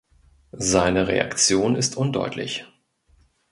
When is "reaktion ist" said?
1.07-1.95